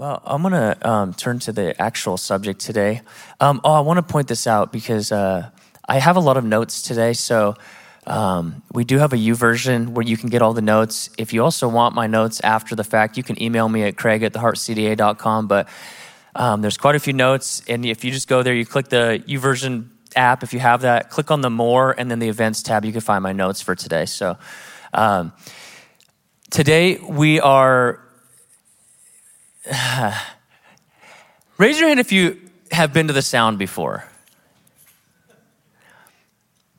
[0.00, 3.02] Well, I'm going to um, turn to the actual subject today.
[3.38, 5.50] Um, oh, I want to point this out because uh,
[5.86, 7.12] I have a lot of notes today.
[7.12, 7.54] So
[8.06, 11.10] um, we do have a YouVersion where you can get all the notes.
[11.18, 14.22] If you also want my notes after the fact, you can email me at craig
[14.22, 15.48] at theheartcda.com.
[15.48, 15.68] But
[16.34, 17.62] um, there's quite a few notes.
[17.68, 21.10] And if you just go there, you click the YouVersion app, if you have that,
[21.10, 23.74] click on the more and then the events tab, you can find my notes for
[23.74, 24.06] today.
[24.06, 24.38] So
[24.94, 25.34] um,
[26.48, 28.00] today we are
[31.58, 32.40] Raise your hand if you
[32.72, 34.04] have been to the sound before.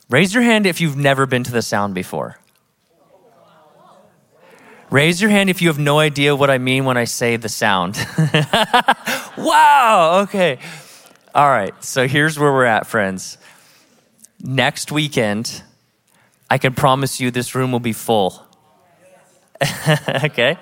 [0.09, 2.37] Raise your hand if you've never been to the sound before.
[4.89, 7.47] Raise your hand if you have no idea what I mean when I say the
[7.47, 7.95] sound.
[9.37, 10.59] wow, okay.
[11.33, 13.37] All right, so here's where we're at, friends.
[14.43, 15.63] Next weekend,
[16.49, 18.45] I can promise you this room will be full.
[20.25, 20.57] okay?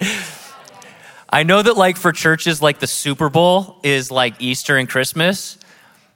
[1.32, 5.60] I know that like for churches like the Super Bowl is like Easter and Christmas,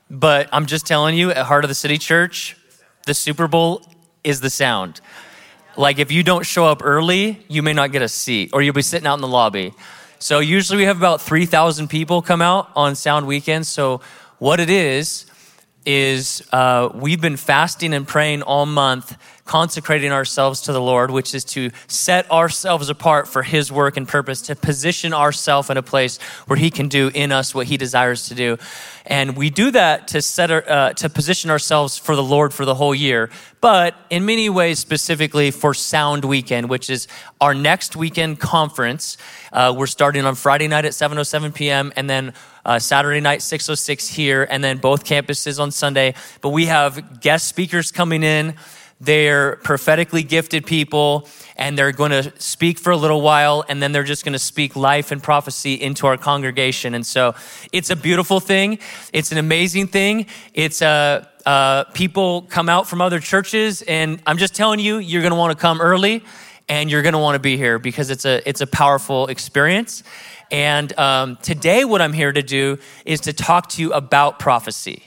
[0.09, 2.57] but I'm just telling you at Heart of the City Church,
[3.05, 3.85] the Super Bowl
[4.23, 5.01] is the sound.
[5.77, 8.73] Like if you don't show up early, you may not get a seat or you'll
[8.73, 9.73] be sitting out in the lobby.
[10.18, 13.70] So usually we have about 3,000 people come out on sound weekends.
[13.70, 14.01] So
[14.40, 15.27] what it is
[15.85, 21.36] is uh, we've been fasting and praying all month consecrating ourselves to the Lord, which
[21.36, 25.84] is to set ourselves apart for His work and purpose, to position ourselves in a
[25.84, 28.58] place where He can do in us what He desires to do.
[29.05, 32.63] And we do that to set our, uh, to position ourselves for the Lord for
[32.63, 37.07] the whole year, but in many ways, specifically for Sound Weekend, which is
[37.41, 39.18] our next weekend conference.
[39.52, 41.91] Uh, we're starting on Friday night at 7:07 p.m.
[41.98, 42.34] and then
[42.66, 46.13] uh, Saturday night 6:06 here, and then both campuses on Sunday.
[46.41, 48.55] But we have guest speakers coming in.
[49.04, 53.91] They're prophetically gifted people and they're going to speak for a little while and then
[53.91, 56.95] they're just going to speak life and prophecy into our congregation.
[56.95, 57.35] And so
[57.73, 58.79] it's a beautiful thing.
[59.12, 60.27] It's an amazing thing.
[60.54, 65.00] It's a, uh, uh, people come out from other churches and I'm just telling you,
[65.00, 66.23] you're going to want to come early
[66.69, 70.03] and you're going to want to be here because it's a, it's a powerful experience.
[70.49, 75.03] And um, today, what I'm here to do is to talk to you about prophecy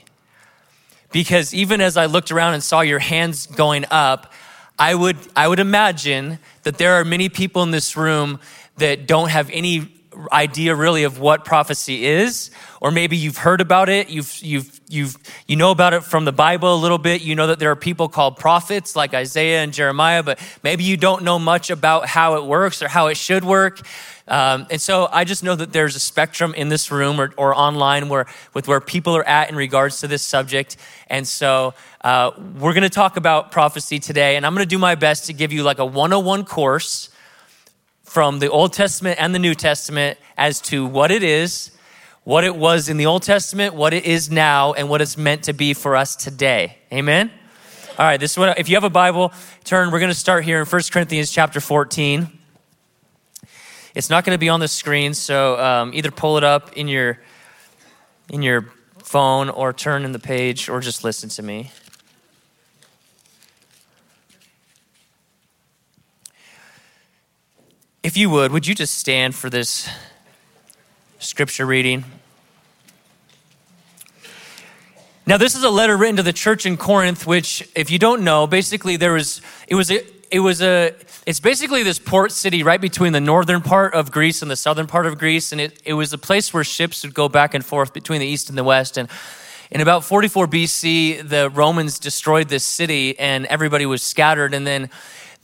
[1.11, 4.33] because even as I looked around and saw your hands going up,
[4.79, 8.39] I would, I would imagine that there are many people in this room
[8.77, 9.96] that don't have any
[10.31, 12.51] idea really of what prophecy is
[12.81, 15.17] or maybe you've heard about it you've you've you've
[15.47, 17.75] you know about it from the bible a little bit you know that there are
[17.75, 22.35] people called prophets like isaiah and jeremiah but maybe you don't know much about how
[22.35, 23.81] it works or how it should work
[24.27, 27.55] um, and so I just know that there's a spectrum in this room or, or
[27.55, 30.75] online where with where people are at in regards to this subject.
[31.07, 34.77] And so uh, we're going to talk about prophecy today, and I'm going to do
[34.77, 37.09] my best to give you like a 101 course
[38.07, 41.71] from the Old Testament and the New Testament as to what it is,
[42.23, 45.43] what it was in the Old Testament, what it is now, and what it's meant
[45.43, 46.77] to be for us today.
[46.91, 47.29] Amen.
[47.99, 49.33] All right, this is what if you have a Bible,
[49.65, 49.91] turn.
[49.91, 52.29] We're going to start here in 1 Corinthians chapter 14.
[53.93, 56.87] It's not going to be on the screen, so um, either pull it up in
[56.87, 57.19] your
[58.29, 58.69] in your
[59.03, 61.71] phone or turn in the page or just listen to me.
[68.03, 69.89] If you would, would you just stand for this
[71.19, 72.05] scripture reading?
[75.25, 78.23] Now, this is a letter written to the church in Corinth, which, if you don't
[78.23, 80.93] know, basically there was it was a, it was a
[81.25, 84.87] it's basically this port city right between the northern part of Greece and the southern
[84.87, 85.51] part of Greece.
[85.51, 88.27] And it, it was a place where ships would go back and forth between the
[88.27, 88.97] east and the west.
[88.97, 89.09] And
[89.69, 94.53] in about 44 BC, the Romans destroyed this city and everybody was scattered.
[94.53, 94.89] And then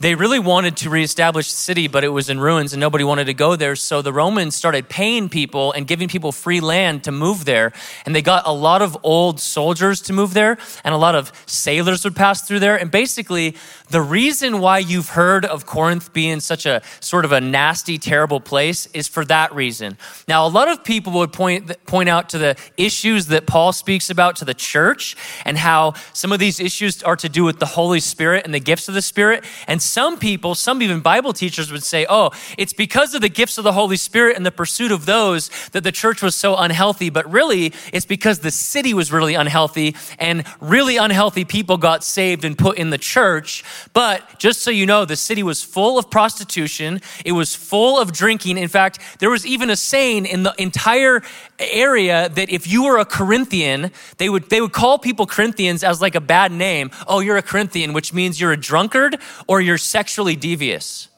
[0.00, 3.24] they really wanted to reestablish the city, but it was in ruins and nobody wanted
[3.26, 3.76] to go there.
[3.76, 7.72] So the Romans started paying people and giving people free land to move there.
[8.04, 11.32] And they got a lot of old soldiers to move there, and a lot of
[11.46, 12.76] sailors would pass through there.
[12.76, 13.56] And basically,
[13.90, 18.40] the reason why you've heard of Corinth being such a sort of a nasty, terrible
[18.40, 19.96] place is for that reason.
[20.26, 24.10] Now, a lot of people would point, point out to the issues that Paul speaks
[24.10, 27.66] about to the church and how some of these issues are to do with the
[27.66, 29.44] Holy Spirit and the gifts of the Spirit.
[29.68, 33.58] And some people, some even Bible teachers would say, oh, it's because of the gifts
[33.58, 37.10] of the Holy Spirit and the pursuit of those that the church was so unhealthy.
[37.10, 42.44] But really, it's because the city was really unhealthy and really unhealthy people got saved
[42.44, 43.64] and put in the church.
[43.92, 48.12] But just so you know, the city was full of prostitution, it was full of
[48.12, 48.58] drinking.
[48.58, 51.22] In fact, there was even a saying in the entire
[51.58, 56.00] area that if you were a Corinthian, they would, they would call people Corinthians as
[56.00, 56.90] like a bad name.
[57.06, 61.08] Oh, you're a Corinthian, which means you're a drunkard or you're sexually devious.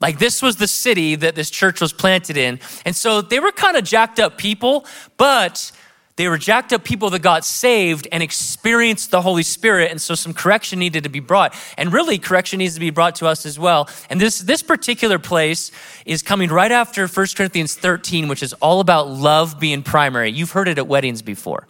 [0.00, 2.60] Like this was the city that this church was planted in.
[2.84, 4.84] And so they were kind of jacked up people,
[5.16, 5.72] but
[6.16, 9.90] they were jacked up people that got saved and experienced the Holy Spirit.
[9.90, 11.54] And so some correction needed to be brought.
[11.76, 13.88] And really, correction needs to be brought to us as well.
[14.08, 15.70] And this, this particular place
[16.06, 20.30] is coming right after 1 Corinthians 13, which is all about love being primary.
[20.30, 21.68] You've heard it at weddings before.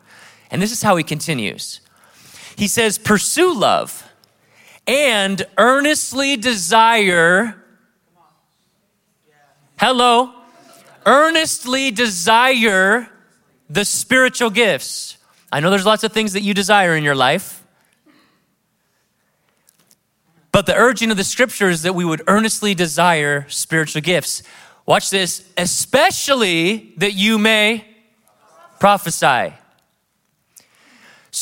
[0.50, 1.80] And this is how he continues.
[2.56, 4.05] He says, Pursue love
[4.86, 7.62] and earnestly desire.
[9.78, 10.32] Hello.
[11.04, 13.08] Earnestly desire
[13.68, 15.18] the spiritual gifts.
[15.52, 17.64] I know there's lots of things that you desire in your life.
[20.52, 24.42] But the urging of the scripture is that we would earnestly desire spiritual gifts.
[24.86, 27.84] Watch this, especially that you may
[28.80, 29.52] prophesy.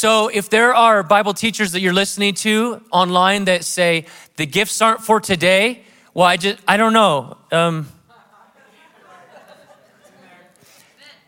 [0.04, 4.04] So, if there are Bible teachers that you're listening to online that say
[4.36, 7.38] the gifts aren't for today, well, I just, I don't know.
[7.50, 7.88] Um,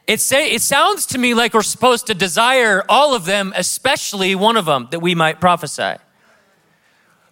[0.06, 4.34] It, say, it sounds to me like we're supposed to desire all of them, especially
[4.34, 5.94] one of them, that we might prophesy.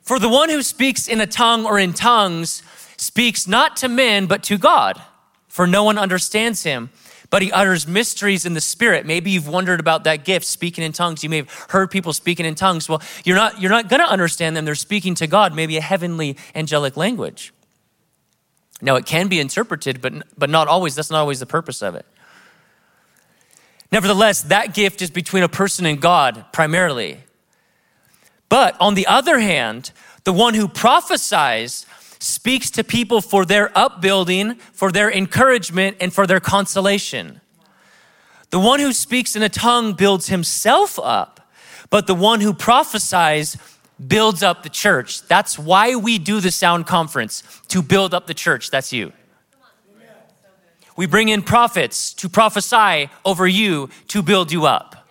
[0.00, 2.62] For the one who speaks in a tongue or in tongues
[2.96, 4.98] speaks not to men, but to God,
[5.48, 6.88] for no one understands him.
[7.34, 9.06] But he utters mysteries in the spirit.
[9.06, 11.24] Maybe you've wondered about that gift, speaking in tongues.
[11.24, 12.88] You may have heard people speaking in tongues.
[12.88, 14.64] Well, you're not, you're not gonna understand them.
[14.64, 17.52] They're speaking to God, maybe a heavenly angelic language.
[18.80, 20.94] Now, it can be interpreted, but, but not always.
[20.94, 22.06] That's not always the purpose of it.
[23.90, 27.18] Nevertheless, that gift is between a person and God primarily.
[28.48, 29.90] But on the other hand,
[30.22, 31.84] the one who prophesies
[32.24, 37.40] speaks to people for their upbuilding, for their encouragement, and for their consolation.
[38.48, 41.52] The one who speaks in a tongue builds himself up,
[41.90, 43.58] but the one who prophesies
[44.04, 45.26] builds up the church.
[45.28, 48.70] That's why we do the sound conference, to build up the church.
[48.70, 49.12] That's you.
[50.96, 55.08] We bring in prophets to prophesy over you to build you up.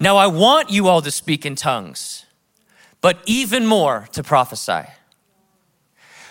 [0.00, 2.19] Now, I want you all to speak in tongues,
[3.00, 4.84] but even more to prophesy.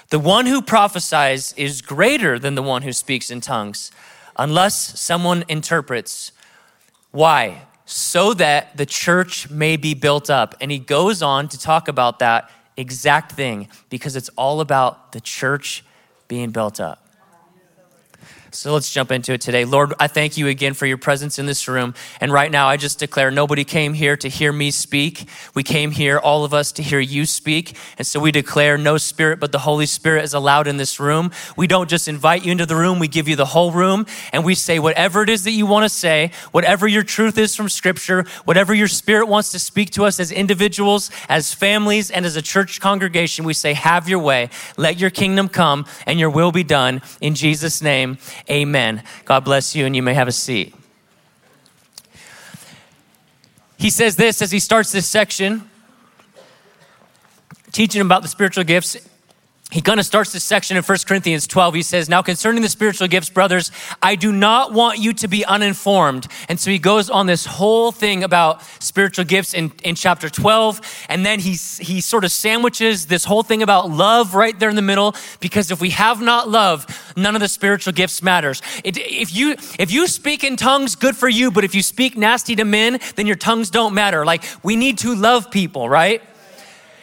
[0.10, 3.92] The one who prophesies is greater than the one who speaks in tongues,
[4.38, 6.32] unless someone interprets.
[7.12, 7.64] Why?
[7.86, 10.56] So that the church may be built up.
[10.62, 15.22] And he goes on to talk about that exact thing because it's all about the
[15.22, 15.84] church
[16.28, 17.09] being built up.
[18.52, 19.64] So let's jump into it today.
[19.64, 21.94] Lord, I thank you again for your presence in this room.
[22.20, 25.30] And right now, I just declare nobody came here to hear me speak.
[25.54, 27.78] We came here, all of us, to hear you speak.
[28.00, 31.32] And so we declare no spirit but the Holy Spirit is allowed in this room.
[31.56, 34.08] We don't just invite you into the room, we give you the whole room.
[34.34, 37.56] And we say whatever it is that you want to say, whatever your truth is
[37.56, 42.26] from Scripture, whatever your spirit wants to speak to us as individuals, as families, and
[42.26, 44.50] as a church congregation, we say, have your way.
[44.76, 47.02] Let your kingdom come and your will be done.
[47.22, 48.18] In Jesus' name,
[48.50, 49.04] Amen.
[49.26, 50.76] God bless you, and you may have a seat.
[53.78, 55.70] He says this as he starts this section,
[57.72, 58.98] teaching about the spiritual gifts
[59.72, 61.76] he kind of starts this section in 1 Corinthians 12.
[61.76, 63.72] He says, Now concerning the spiritual gifts, brothers,
[64.02, 66.26] I do not want you to be uninformed.
[66.48, 71.06] And so he goes on this whole thing about spiritual gifts in, in chapter 12.
[71.08, 74.76] And then he, he sort of sandwiches this whole thing about love right there in
[74.76, 75.14] the middle.
[75.40, 78.64] Because if we have not love, none of the spiritual gifts matters.
[78.84, 81.52] It, if, you, if you speak in tongues, good for you.
[81.52, 84.26] But if you speak nasty to men, then your tongues don't matter.
[84.26, 86.24] Like we need to love people, right?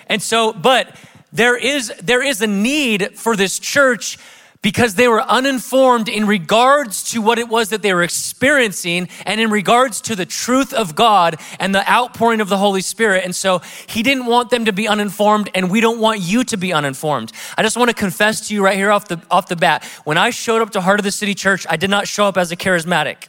[0.09, 0.97] And so, but
[1.33, 4.19] there is, there is a need for this church
[4.67, 9.41] because they were uninformed in regards to what it was that they were experiencing and
[9.41, 13.25] in regards to the truth of God and the outpouring of the Holy Spirit.
[13.25, 16.57] And so he didn't want them to be uninformed and we don't want you to
[16.57, 17.31] be uninformed.
[17.57, 19.85] I just want to confess to you right here off the, off the bat.
[20.03, 22.37] When I showed up to Heart of the City Church, I did not show up
[22.37, 23.29] as a charismatic.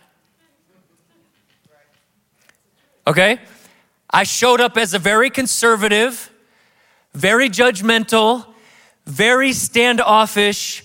[3.05, 3.39] Okay?
[4.09, 6.31] I showed up as a very conservative,
[7.17, 8.45] very judgmental,
[9.05, 10.83] very standoffish,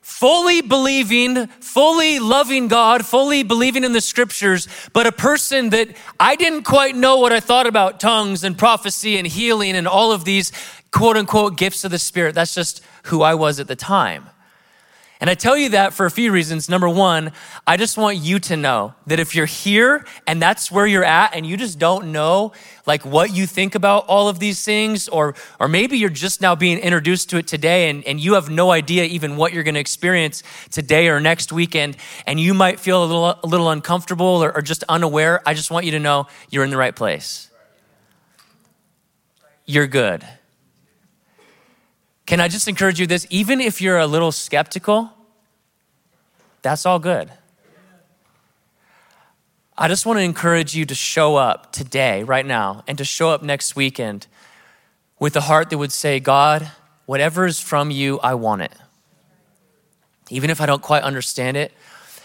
[0.00, 5.88] fully believing, fully loving God, fully believing in the scriptures, but a person that
[6.18, 10.12] I didn't quite know what I thought about tongues and prophecy and healing and all
[10.12, 10.52] of these
[10.90, 12.34] quote unquote gifts of the Spirit.
[12.34, 14.30] That's just who I was at the time.
[15.24, 16.68] And I tell you that for a few reasons.
[16.68, 17.32] Number one,
[17.66, 21.34] I just want you to know that if you're here and that's where you're at
[21.34, 22.52] and you just don't know
[22.84, 26.54] like what you think about all of these things, or, or maybe you're just now
[26.54, 29.76] being introduced to it today and, and you have no idea even what you're going
[29.76, 34.26] to experience today or next weekend, and you might feel a little, a little uncomfortable
[34.26, 37.48] or, or just unaware, I just want you to know you're in the right place.
[39.64, 40.22] You're good.
[42.26, 43.26] Can I just encourage you this?
[43.30, 45.13] Even if you're a little skeptical,
[46.64, 47.30] that's all good.
[49.76, 53.28] I just want to encourage you to show up today, right now, and to show
[53.28, 54.26] up next weekend
[55.18, 56.70] with a heart that would say, God,
[57.04, 58.72] whatever is from you, I want it.
[60.30, 61.72] Even if I don't quite understand it.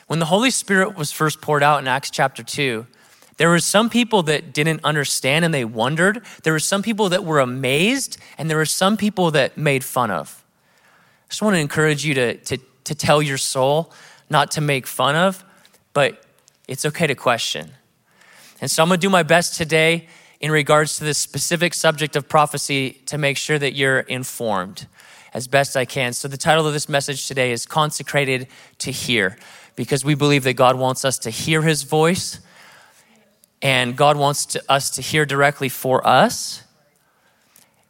[0.07, 2.87] When the Holy Spirit was first poured out in Acts chapter 2,
[3.35, 6.21] there were some people that didn't understand and they wondered.
[6.43, 10.11] There were some people that were amazed, and there were some people that made fun
[10.11, 10.45] of.
[11.25, 13.91] I just want to encourage you to, to, to tell your soul,
[14.29, 15.43] not to make fun of,
[15.93, 16.23] but
[16.67, 17.71] it's okay to question.
[18.61, 20.07] And so I'm gonna do my best today
[20.39, 24.87] in regards to this specific subject of prophecy to make sure that you're informed
[25.33, 26.13] as best I can.
[26.13, 28.47] So the title of this message today is Consecrated
[28.79, 29.37] to Hear,
[29.75, 32.39] because we believe that God wants us to hear his voice
[33.61, 36.63] and God wants to, us to hear directly for us.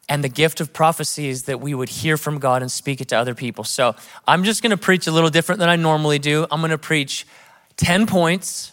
[0.09, 3.07] And the gift of prophecy is that we would hear from God and speak it
[3.09, 3.63] to other people.
[3.63, 3.95] So
[4.27, 6.45] I'm just gonna preach a little different than I normally do.
[6.51, 7.25] I'm gonna preach
[7.77, 8.71] 10 points,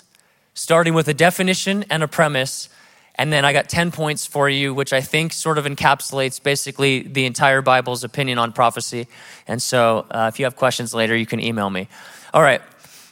[0.54, 2.68] starting with a definition and a premise.
[3.14, 7.02] And then I got 10 points for you, which I think sort of encapsulates basically
[7.02, 9.06] the entire Bible's opinion on prophecy.
[9.46, 11.88] And so uh, if you have questions later, you can email me.
[12.34, 12.60] All right,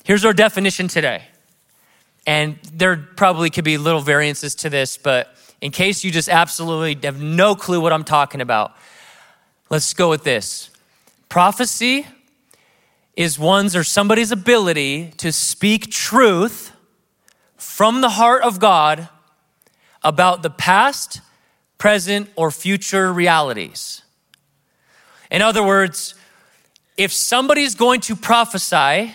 [0.02, 1.23] here's our definition today
[2.26, 6.99] and there probably could be little variances to this, but in case you just absolutely
[7.06, 8.73] have no clue what I'm talking about,
[9.70, 10.70] let's go with this.
[11.28, 12.06] Prophecy
[13.16, 16.73] is one's or somebody's ability to speak truth
[17.56, 19.08] from the heart of God
[20.02, 21.20] about the past,
[21.78, 24.02] present, or future realities.
[25.30, 26.14] In other words,
[26.96, 29.14] if somebody's going to prophesy,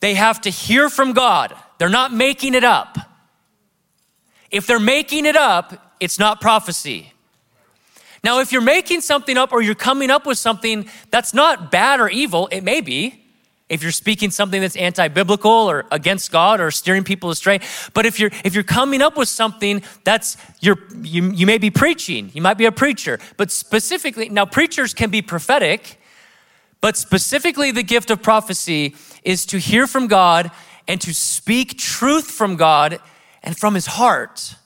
[0.00, 2.96] they have to hear from God they're not making it up.
[4.56, 7.12] If they're making it up, it's not prophecy.
[8.24, 12.00] Now, if you're making something up or you're coming up with something that's not bad
[12.00, 13.22] or evil, it may be.
[13.68, 17.60] If you're speaking something that's anti-biblical or against God or steering people astray,
[17.92, 21.70] but if you're if you're coming up with something that's you're you, you may be
[21.70, 26.00] preaching, you might be a preacher, but specifically now preachers can be prophetic,
[26.80, 30.50] but specifically the gift of prophecy is to hear from God
[30.88, 33.00] and to speak truth from God
[33.46, 34.56] and from his heart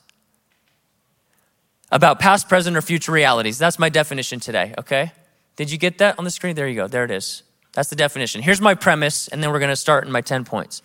[1.91, 3.57] about past, present, or future realities.
[3.57, 5.11] That's my definition today, okay?
[5.55, 6.55] Did you get that on the screen?
[6.55, 6.87] There you go.
[6.87, 7.43] There it is.
[7.73, 8.41] That's the definition.
[8.41, 10.81] Here's my premise, and then we're going to start in my 10 points.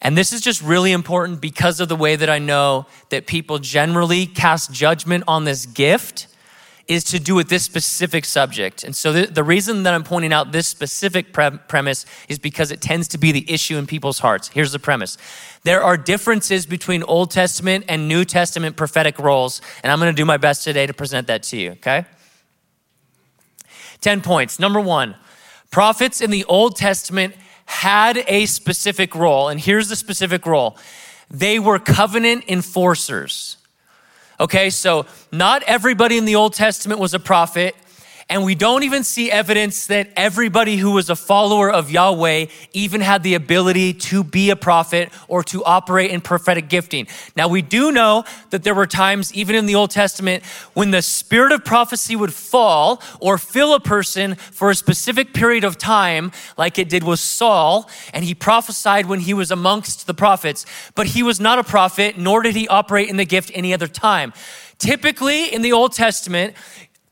[0.00, 3.58] And this is just really important because of the way that I know that people
[3.58, 6.28] generally cast judgment on this gift
[6.88, 8.82] is to do with this specific subject.
[8.82, 12.72] And so the, the reason that I'm pointing out this specific pre- premise is because
[12.72, 14.48] it tends to be the issue in people's hearts.
[14.48, 15.18] Here's the premise
[15.64, 20.24] there are differences between Old Testament and New Testament prophetic roles, and I'm gonna do
[20.24, 22.06] my best today to present that to you, okay?
[24.00, 24.58] 10 points.
[24.58, 25.14] Number one,
[25.70, 27.34] prophets in the Old Testament
[27.66, 30.78] had a specific role, and here's the specific role
[31.30, 33.57] they were covenant enforcers.
[34.40, 37.74] Okay, so not everybody in the Old Testament was a prophet.
[38.30, 43.00] And we don't even see evidence that everybody who was a follower of Yahweh even
[43.00, 47.06] had the ability to be a prophet or to operate in prophetic gifting.
[47.36, 50.44] Now, we do know that there were times, even in the Old Testament,
[50.74, 55.64] when the spirit of prophecy would fall or fill a person for a specific period
[55.64, 60.12] of time, like it did with Saul, and he prophesied when he was amongst the
[60.12, 60.66] prophets.
[60.94, 63.88] But he was not a prophet, nor did he operate in the gift any other
[63.88, 64.34] time.
[64.78, 66.54] Typically, in the Old Testament,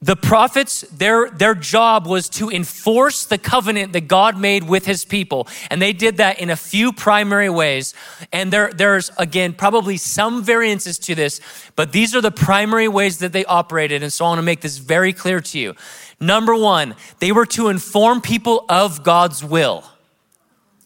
[0.06, 5.04] the prophets, their, their job was to enforce the covenant that God made with his
[5.04, 5.48] people.
[5.68, 7.92] And they did that in a few primary ways.
[8.32, 11.40] And there, there's, again, probably some variances to this,
[11.74, 14.04] but these are the primary ways that they operated.
[14.04, 15.74] And so I want to make this very clear to you.
[16.20, 19.82] Number one, they were to inform people of God's will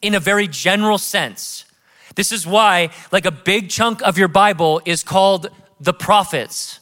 [0.01, 1.67] in a very general sense.
[2.15, 6.81] This is why, like, a big chunk of your Bible is called the prophets.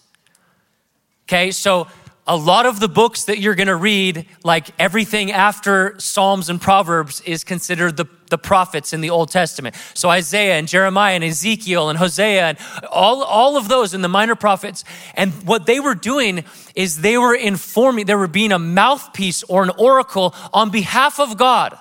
[1.29, 1.89] Okay, so
[2.29, 6.61] a lot of the books that you're going to read, like everything after Psalms and
[6.61, 9.75] Proverbs, is considered the, the prophets in the Old Testament.
[9.95, 12.59] So Isaiah and Jeremiah and Ezekiel and Hosea and
[12.91, 14.85] all, all of those in the minor prophets.
[15.15, 16.45] And what they were doing
[16.75, 21.39] is they were informing, they were being a mouthpiece or an oracle on behalf of
[21.39, 21.79] God.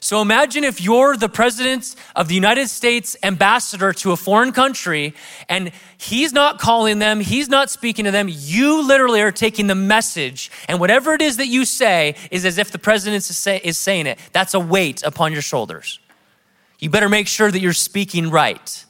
[0.00, 5.12] So imagine if you're the president of the United States ambassador to a foreign country
[5.48, 8.28] and he's not calling them, he's not speaking to them.
[8.30, 12.58] You literally are taking the message, and whatever it is that you say is as
[12.58, 14.18] if the president is, say, is saying it.
[14.32, 15.98] That's a weight upon your shoulders.
[16.78, 18.84] You better make sure that you're speaking right,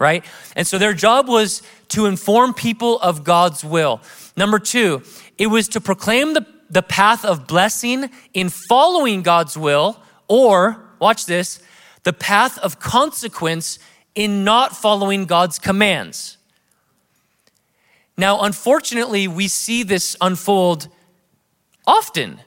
[0.00, 0.24] right?
[0.56, 4.00] And so their job was to inform people of God's will.
[4.36, 5.02] Number two,
[5.38, 9.96] it was to proclaim the, the path of blessing in following God's will,
[10.30, 11.60] or, watch this,
[12.04, 13.80] the path of consequence
[14.14, 16.38] in not following God's commands.
[18.16, 20.86] Now, unfortunately, we see this unfold
[21.84, 22.40] often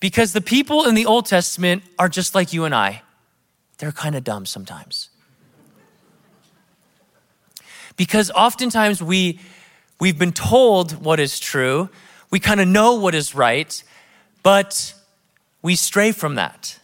[0.00, 3.02] because the people in the Old Testament are just like you and I.
[3.78, 5.08] They're kind of dumb sometimes.
[7.96, 9.38] Because oftentimes we,
[10.00, 11.88] we've been told what is true,
[12.32, 13.80] we kind of know what is right,
[14.42, 14.94] but
[15.62, 16.80] we stray from that.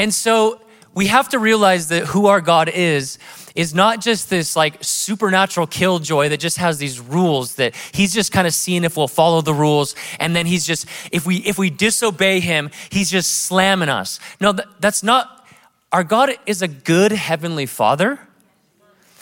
[0.00, 0.62] And so
[0.94, 3.18] we have to realize that who our God is
[3.54, 8.32] is not just this like supernatural killjoy that just has these rules that he's just
[8.32, 11.58] kind of seeing if we'll follow the rules and then he's just if we if
[11.58, 14.18] we disobey him he's just slamming us.
[14.40, 15.46] No that's not
[15.92, 18.20] our god is a good heavenly father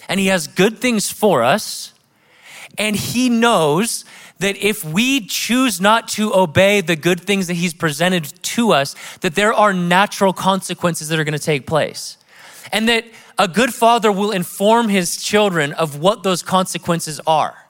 [0.08, 1.92] and he has good things for us
[2.78, 4.04] and he knows
[4.38, 8.94] that if we choose not to obey the good things that he's presented to us,
[9.20, 12.16] that there are natural consequences that are going to take place.
[12.72, 13.04] And that
[13.38, 17.68] a good father will inform his children of what those consequences are.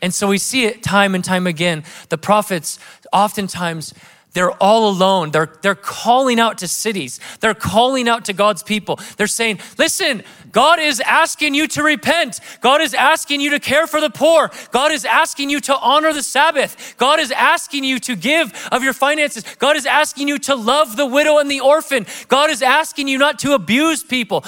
[0.00, 1.84] And so we see it time and time again.
[2.08, 2.78] The prophets
[3.12, 3.94] oftentimes
[4.32, 5.30] they're all alone.
[5.30, 7.20] They're, they're calling out to cities.
[7.40, 8.98] They're calling out to God's people.
[9.16, 12.40] They're saying, listen, God is asking you to repent.
[12.60, 14.50] God is asking you to care for the poor.
[14.70, 16.94] God is asking you to honor the Sabbath.
[16.96, 19.44] God is asking you to give of your finances.
[19.58, 22.06] God is asking you to love the widow and the orphan.
[22.28, 24.44] God is asking you not to abuse people.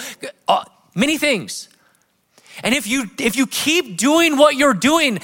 [0.49, 0.65] Uh,
[0.95, 1.69] many things.
[2.63, 5.19] And if you, if you keep doing what you're doing,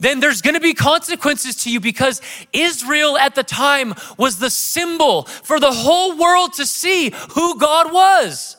[0.00, 2.20] then there's going to be consequences to you because
[2.52, 7.92] Israel at the time was the symbol for the whole world to see who God
[7.92, 8.56] was.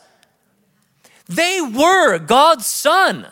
[1.28, 3.28] They were God's son.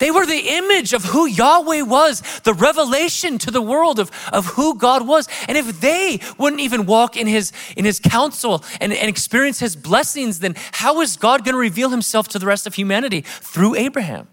[0.00, 4.46] They were the image of who Yahweh was, the revelation to the world of, of
[4.46, 5.28] who God was.
[5.46, 9.76] And if they wouldn't even walk in his, in his counsel and, and experience his
[9.76, 13.20] blessings, then how is God going to reveal himself to the rest of humanity?
[13.20, 14.28] Through Abraham.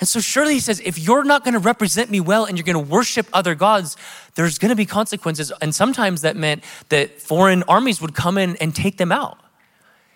[0.00, 2.64] And so surely he says, if you're not going to represent me well and you're
[2.64, 3.96] going to worship other gods,
[4.36, 5.52] there's going to be consequences.
[5.60, 9.38] And sometimes that meant that foreign armies would come in and take them out.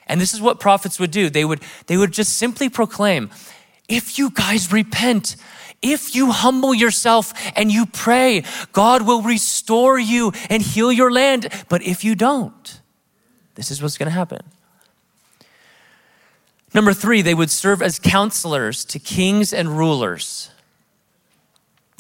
[0.07, 1.31] And this is what prophets would do.
[1.31, 3.31] They would, they would just simply proclaim,
[3.89, 5.37] if you guys repent,
[5.81, 11.49] if you humble yourself and you pray, God will restore you and heal your land.
[11.69, 12.81] But if you don't,
[13.57, 14.41] this is what's going to happen.
[16.75, 20.51] Number three, they would serve as counselors to kings and rulers.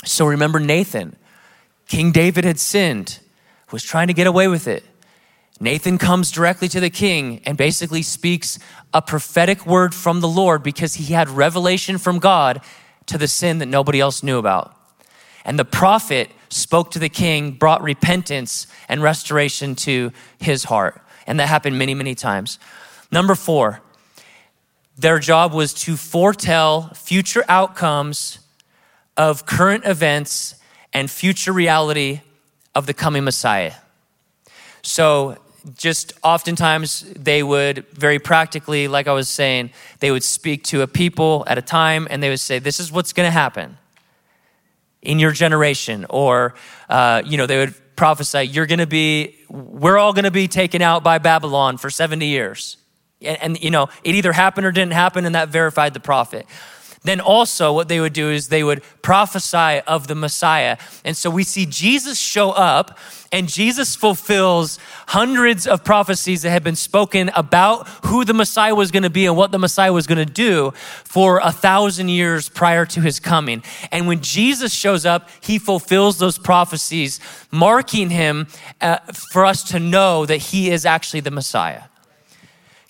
[0.05, 1.17] So remember Nathan.
[1.87, 3.19] King David had sinned,
[3.71, 4.85] was trying to get away with it.
[5.61, 8.59] Nathan comes directly to the king and basically speaks
[8.95, 12.61] a prophetic word from the Lord because he had revelation from God
[13.07, 14.75] to the sin that nobody else knew about.
[15.45, 21.01] And the prophet spoke to the king, brought repentance and restoration to his heart.
[21.27, 22.59] And that happened many, many times.
[23.11, 23.83] Number four,
[25.03, 28.39] their job was to foretell future outcomes
[29.17, 30.55] of current events
[30.93, 32.21] and future reality
[32.75, 33.75] of the coming Messiah.
[34.83, 35.39] So,
[35.77, 40.89] just oftentimes they would very practically, like I was saying, they would speak to a
[40.89, 43.79] people at a time and they would say, This is what's going to happen
[45.03, 46.07] in your generation.
[46.11, 46.55] Or,
[46.89, 50.49] uh, you know, they would prophesy, You're going to be, we're all going to be
[50.49, 52.77] taken out by Babylon for 70 years.
[53.25, 56.47] And, and, you know, it either happened or didn't happen, and that verified the prophet.
[57.05, 60.77] Then also, what they would do is they would prophesy of the Messiah.
[61.05, 62.97] And so we see Jesus show up,
[63.33, 68.93] and Jesus fulfills hundreds of prophecies that had been spoken about who the Messiah was
[68.93, 70.71] going to be and what the Messiah was going to do
[71.03, 73.65] for a thousand years prior to his coming.
[73.91, 77.19] And when Jesus shows up, he fulfills those prophecies,
[77.51, 78.47] marking him
[78.81, 78.99] uh,
[79.33, 81.83] for us to know that he is actually the Messiah.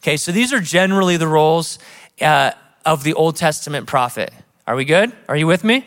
[0.02, 1.78] Okay, so these are generally the roles
[2.20, 2.50] uh,
[2.84, 4.32] of the Old Testament prophet.
[4.66, 5.12] Are we good?
[5.28, 5.84] Are you with me?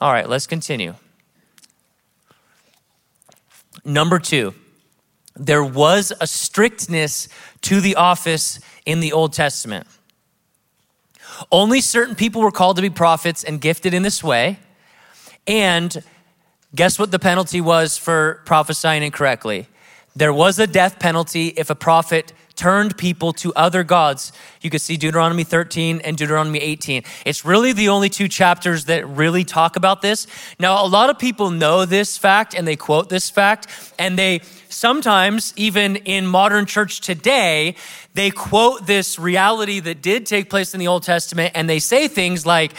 [0.00, 0.94] All right, let's continue.
[3.84, 4.54] Number two,
[5.36, 7.28] there was a strictness
[7.60, 9.86] to the office in the Old Testament.
[11.52, 14.58] Only certain people were called to be prophets and gifted in this way.
[15.46, 16.02] And
[16.74, 19.68] guess what the penalty was for prophesying incorrectly?
[20.16, 24.32] There was a death penalty if a prophet turned people to other gods.
[24.60, 27.02] You can see Deuteronomy 13 and Deuteronomy 18.
[27.24, 30.26] It's really the only two chapters that really talk about this.
[30.58, 33.66] Now, a lot of people know this fact and they quote this fact,
[33.98, 37.76] and they sometimes, even in modern church today,
[38.14, 42.08] they quote this reality that did take place in the Old Testament and they say
[42.08, 42.72] things like,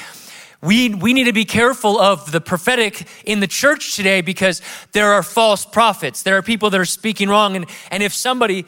[0.62, 4.62] we, we need to be careful of the prophetic in the church today because
[4.94, 6.24] there are false prophets.
[6.24, 7.56] There are people that are speaking wrong.
[7.56, 8.66] And, and if somebody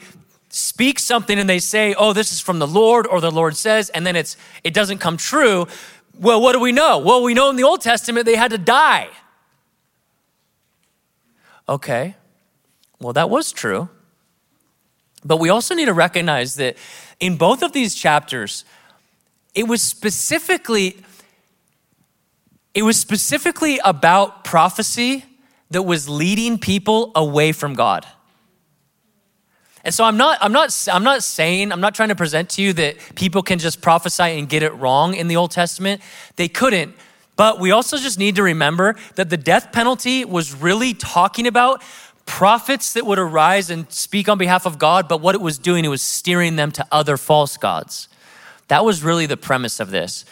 [0.48, 3.90] speaks something and they say, oh, this is from the Lord or the Lord says,
[3.90, 5.66] and then it's, it doesn't come true,
[6.18, 6.98] well, what do we know?
[6.98, 9.08] Well, we know in the Old Testament they had to die.
[11.68, 12.16] Okay,
[12.98, 13.88] well, that was true.
[15.24, 16.76] But we also need to recognize that
[17.20, 18.64] in both of these chapters,
[19.54, 20.96] it was specifically
[22.74, 25.24] it was specifically about prophecy
[25.70, 28.06] that was leading people away from God.
[29.84, 32.62] And so I'm not, I'm not, I'm not saying, I'm not trying to present to
[32.62, 36.02] you that people can just prophesy and get it wrong in the Old Testament.
[36.36, 36.94] They couldn't.
[37.36, 41.82] But we also just need to remember that the death penalty was really talking about
[42.26, 45.84] prophets that would arise and speak on behalf of God, but what it was doing,
[45.84, 48.08] it was steering them to other false gods.
[48.66, 50.24] That was really the premise of this.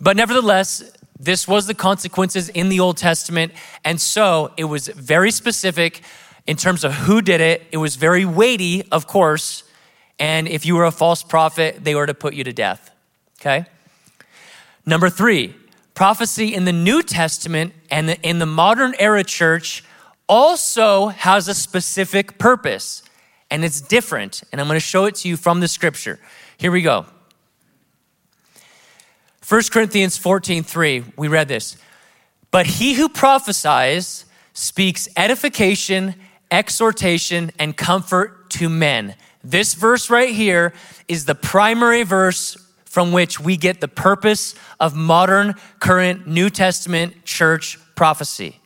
[0.00, 3.52] But nevertheless, this was the consequences in the Old Testament.
[3.84, 6.02] And so it was very specific
[6.46, 7.66] in terms of who did it.
[7.72, 9.64] It was very weighty, of course.
[10.18, 12.90] And if you were a false prophet, they were to put you to death.
[13.40, 13.66] Okay?
[14.84, 15.54] Number three,
[15.94, 19.84] prophecy in the New Testament and in the modern era church
[20.28, 23.02] also has a specific purpose.
[23.50, 24.42] And it's different.
[24.50, 26.18] And I'm going to show it to you from the scripture.
[26.58, 27.06] Here we go.
[29.48, 31.76] 1 Corinthians 14, 3, we read this.
[32.50, 36.14] But he who prophesies speaks edification,
[36.56, 39.14] exhortation, and comfort to men.
[39.44, 40.72] This verse right here
[41.06, 47.26] is the primary verse from which we get the purpose of modern, current New Testament
[47.26, 48.58] church prophecy.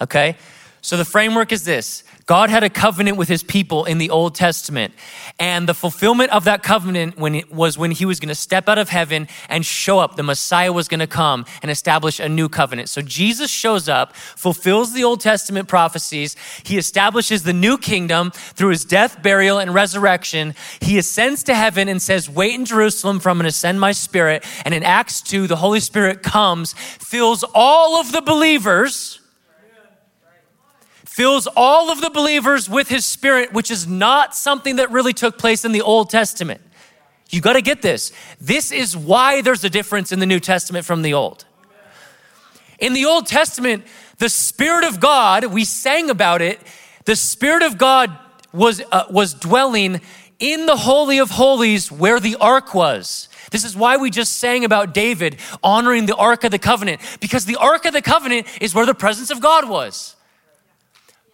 [0.00, 0.36] Okay?
[0.80, 4.34] So the framework is this God had a covenant with his people in the Old
[4.34, 4.92] Testament.
[5.38, 8.68] And the fulfillment of that covenant when it was when he was going to step
[8.68, 10.16] out of heaven and show up.
[10.16, 12.88] The Messiah was going to come and establish a new covenant.
[12.88, 16.34] So Jesus shows up, fulfills the Old Testament prophecies.
[16.64, 20.56] He establishes the new kingdom through his death, burial, and resurrection.
[20.80, 23.92] He ascends to heaven and says, Wait in Jerusalem for I'm going to send my
[23.92, 24.44] spirit.
[24.64, 29.20] And in Acts 2, the Holy Spirit comes, fills all of the believers
[31.16, 35.38] fills all of the believers with his spirit, which is not something that really took
[35.38, 36.60] place in the Old Testament.
[37.30, 38.12] You got to get this.
[38.38, 41.46] This is why there's a difference in the New Testament from the Old.
[42.78, 43.84] In the Old Testament,
[44.18, 46.60] the Spirit of God, we sang about it,
[47.06, 48.14] the Spirit of God
[48.52, 50.02] was, uh, was dwelling
[50.38, 53.30] in the Holy of Holies where the ark was.
[53.50, 57.46] This is why we just sang about David honoring the Ark of the Covenant, because
[57.46, 60.15] the Ark of the Covenant is where the presence of God was.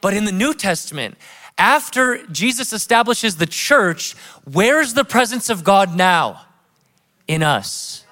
[0.02, 1.16] But in the New Testament,
[1.56, 6.42] after Jesus establishes the church, where's the presence of God now?
[7.26, 8.04] In us.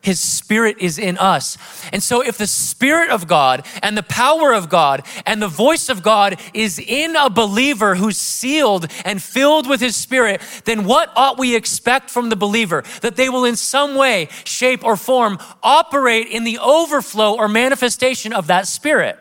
[0.00, 1.58] His spirit is in us.
[1.92, 5.88] And so, if the spirit of God and the power of God and the voice
[5.88, 11.10] of God is in a believer who's sealed and filled with his spirit, then what
[11.16, 12.84] ought we expect from the believer?
[13.02, 18.32] That they will, in some way, shape, or form, operate in the overflow or manifestation
[18.32, 19.18] of that spirit.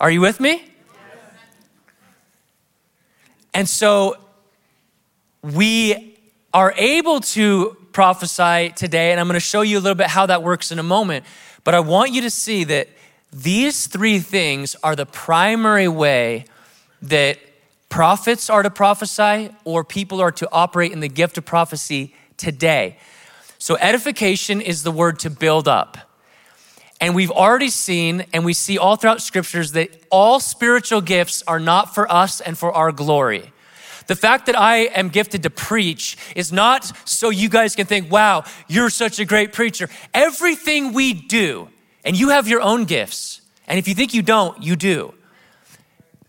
[0.00, 0.64] Are you with me?
[3.52, 4.16] And so
[5.42, 6.16] we
[6.54, 10.26] are able to prophesy today, and I'm going to show you a little bit how
[10.26, 11.24] that works in a moment.
[11.64, 12.88] But I want you to see that
[13.32, 16.44] these three things are the primary way
[17.02, 17.38] that
[17.88, 22.98] prophets are to prophesy or people are to operate in the gift of prophecy today.
[23.58, 26.07] So, edification is the word to build up.
[27.00, 31.60] And we've already seen, and we see all throughout scriptures, that all spiritual gifts are
[31.60, 33.52] not for us and for our glory.
[34.08, 38.10] The fact that I am gifted to preach is not so you guys can think,
[38.10, 39.88] wow, you're such a great preacher.
[40.12, 41.68] Everything we do,
[42.04, 45.14] and you have your own gifts, and if you think you don't, you do.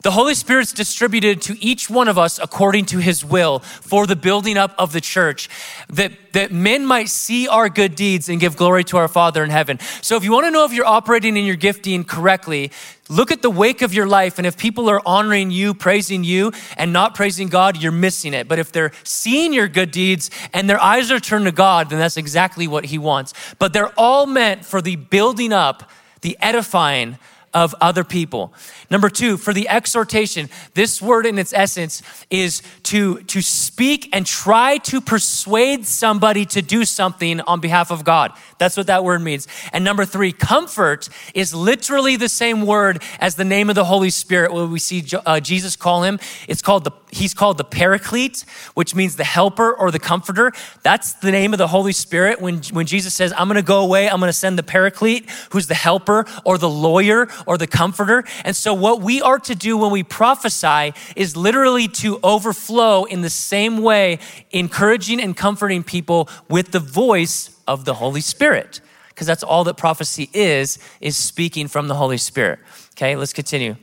[0.02, 4.16] The Holy Spirit's distributed to each one of us according to his will for the
[4.16, 5.50] building up of the church,
[5.90, 9.50] that, that men might see our good deeds and give glory to our Father in
[9.50, 9.78] heaven.
[10.02, 12.72] So if you want to know if you're operating in your gifting correctly,
[13.10, 14.38] look at the wake of your life.
[14.38, 18.48] And if people are honoring you, praising you, and not praising God, you're missing it.
[18.48, 22.00] But if they're seeing your good deeds and their eyes are turned to God, then
[22.00, 23.34] that's exactly what he wants.
[23.60, 27.18] But they're all meant for the building up, the edifying,
[27.54, 28.54] of other people.
[28.90, 34.26] Number two, for the exhortation, this word in its essence is to, to speak and
[34.26, 38.32] try to persuade somebody to do something on behalf of God.
[38.58, 39.48] That's what that word means.
[39.74, 44.10] And number three, comfort is literally the same word as the name of the Holy
[44.10, 46.20] Spirit, what we see uh, Jesus call him.
[46.48, 50.52] It's called the, he's called the paraclete, which means the helper or the comforter.
[50.84, 52.42] That's the name of the Holy Spirit.
[52.42, 55.30] When, when Jesus says, I'm going to go away, I'm going to send the paraclete,
[55.52, 58.24] who's the helper or the lawyer or the comforter.
[58.46, 63.22] And so what we are to do when we prophesy is literally to overflow in
[63.22, 64.20] the same way,
[64.52, 68.82] encouraging and comforting people with the voice of the Holy Spirit.
[69.10, 72.60] Because that's all that prophecy is, is speaking from the Holy Spirit.
[72.92, 73.76] Okay, let's continue.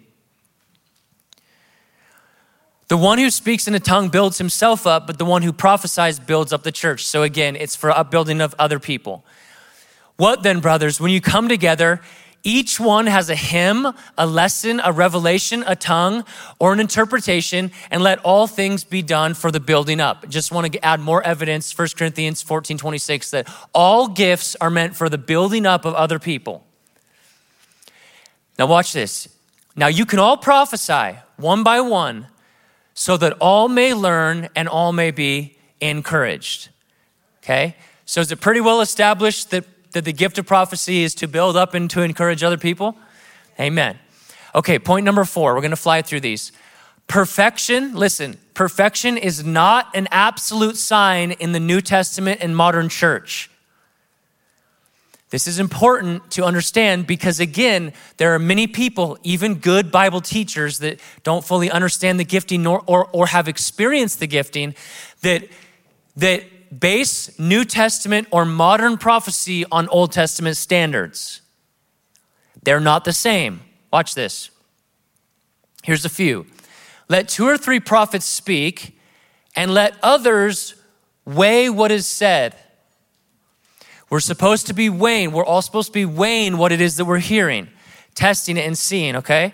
[2.89, 6.21] The one who speaks in a tongue builds himself up, but the one who prophesies
[6.21, 7.05] builds up the church.
[7.05, 9.25] So again, it's for upbuilding of other people.
[10.17, 12.01] What then, brothers, when you come together,
[12.45, 16.25] each one has a hymn, a lesson, a revelation, a tongue,
[16.61, 20.29] or an interpretation, and let all things be done for the building up.
[20.29, 24.95] Just want to add more evidence, 1 Corinthians 14 26, that all gifts are meant
[24.95, 26.65] for the building up of other people.
[28.61, 29.29] Now, watch this.
[29.75, 32.29] Now, you can all prophesy one by one
[32.97, 36.71] so that all may learn and all may be encouraged.
[37.45, 37.77] Okay?
[38.05, 39.65] So, is it pretty well established that
[39.97, 42.95] that the gift of prophecy is to build up and to encourage other people?
[43.59, 43.99] Amen.
[44.55, 45.55] Okay, point number four.
[45.55, 46.53] We're to fly through these.
[47.07, 53.49] Perfection, listen, perfection is not an absolute sign in the New Testament and modern church.
[55.31, 60.79] This is important to understand because, again, there are many people, even good Bible teachers,
[60.79, 64.77] that don't fully understand the gifting nor, or, or have experienced the gifting,
[65.23, 65.49] that,
[66.17, 66.45] that
[66.79, 71.41] base New Testament or modern prophecy on Old Testament standards.
[72.63, 73.63] They're not the same.
[73.93, 74.51] Watch this.
[75.83, 76.47] Here's a few.
[77.09, 78.99] Let two or three prophets speak,
[79.57, 80.75] and let others
[81.25, 82.55] weigh what is said.
[84.09, 87.05] We're supposed to be weighing, we're all supposed to be weighing what it is that
[87.05, 87.69] we're hearing,
[88.15, 89.53] testing it and seeing, okay?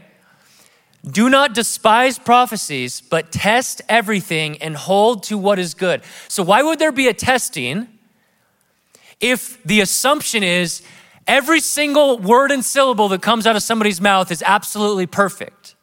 [1.04, 6.02] Do not despise prophecies, but test everything and hold to what is good.
[6.28, 7.88] So, why would there be a testing
[9.20, 10.82] if the assumption is
[11.26, 15.74] every single word and syllable that comes out of somebody's mouth is absolutely perfect?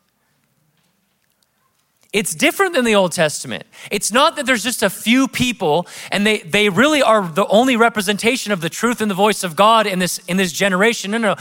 [2.12, 3.66] It's different than the Old Testament.
[3.92, 7.76] It's not that there's just a few people and they, they really are the only
[7.76, 11.12] representation of the truth and the voice of God in this, in this generation.
[11.12, 11.36] No, no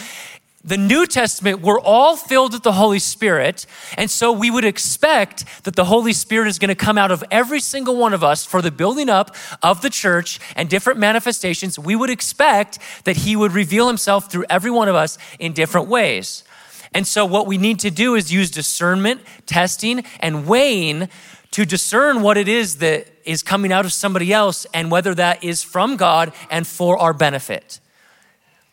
[0.64, 3.64] the New Testament, we're all filled with the Holy Spirit.
[3.96, 7.24] And so we would expect that the Holy Spirit is going to come out of
[7.30, 11.78] every single one of us for the building up of the church and different manifestations.
[11.78, 15.88] We would expect that He would reveal Himself through every one of us in different
[15.88, 16.44] ways.
[16.92, 21.08] And so what we need to do is use discernment, testing, and weighing
[21.50, 25.42] to discern what it is that is coming out of somebody else and whether that
[25.44, 27.80] is from God and for our benefit.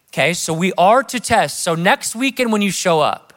[0.10, 1.62] Okay, so we are to test.
[1.62, 3.34] So next weekend, when you show up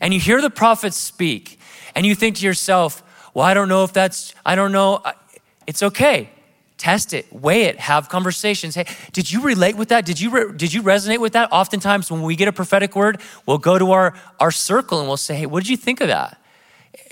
[0.00, 1.58] and you hear the prophets speak
[1.94, 3.02] and you think to yourself,
[3.34, 5.02] well, I don't know if that's, I don't know,
[5.66, 6.30] it's okay.
[6.80, 8.74] Test it, weigh it, have conversations.
[8.74, 10.06] Hey, did you relate with that?
[10.06, 11.52] Did you, re- did you resonate with that?
[11.52, 15.18] Oftentimes, when we get a prophetic word, we'll go to our, our circle and we'll
[15.18, 16.40] say, hey, what did you think of that?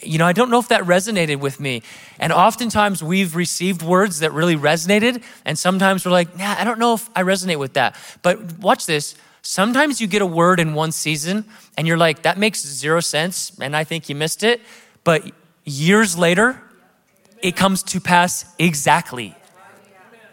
[0.03, 1.83] you know, I don't know if that resonated with me.
[2.19, 6.79] And oftentimes we've received words that really resonated, and sometimes we're like, nah, I don't
[6.79, 7.95] know if I resonate with that.
[8.23, 9.17] But watch this.
[9.43, 11.45] Sometimes you get a word in one season,
[11.77, 14.61] and you're like, that makes zero sense, and I think you missed it.
[15.05, 15.31] But
[15.65, 16.63] years later,
[17.43, 19.35] it comes to pass exactly.